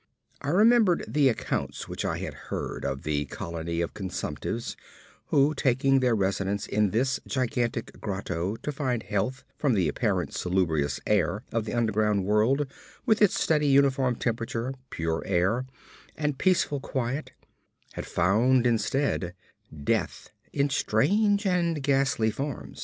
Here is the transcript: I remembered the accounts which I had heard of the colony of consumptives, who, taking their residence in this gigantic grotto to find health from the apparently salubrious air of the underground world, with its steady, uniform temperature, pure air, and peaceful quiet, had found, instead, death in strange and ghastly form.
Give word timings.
I 0.41 0.49
remembered 0.49 1.05
the 1.07 1.29
accounts 1.29 1.87
which 1.87 2.03
I 2.05 2.17
had 2.17 2.33
heard 2.49 2.83
of 2.85 3.03
the 3.03 3.25
colony 3.25 3.81
of 3.81 3.93
consumptives, 3.93 4.75
who, 5.27 5.53
taking 5.53 5.99
their 5.99 6.15
residence 6.15 6.65
in 6.65 6.89
this 6.89 7.19
gigantic 7.27 8.01
grotto 8.01 8.55
to 8.55 8.71
find 8.71 9.03
health 9.03 9.43
from 9.59 9.75
the 9.75 9.87
apparently 9.87 10.33
salubrious 10.33 10.99
air 11.05 11.43
of 11.51 11.65
the 11.65 11.75
underground 11.75 12.25
world, 12.25 12.65
with 13.05 13.21
its 13.21 13.39
steady, 13.39 13.67
uniform 13.67 14.15
temperature, 14.15 14.73
pure 14.89 15.21
air, 15.27 15.67
and 16.17 16.39
peaceful 16.39 16.79
quiet, 16.79 17.33
had 17.93 18.07
found, 18.07 18.65
instead, 18.65 19.35
death 19.83 20.31
in 20.51 20.71
strange 20.71 21.45
and 21.45 21.83
ghastly 21.83 22.31
form. 22.31 22.73